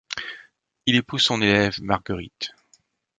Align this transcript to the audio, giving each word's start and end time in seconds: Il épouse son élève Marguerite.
Il 0.87 0.95
épouse 0.95 1.21
son 1.21 1.43
élève 1.43 1.79
Marguerite. 1.83 2.55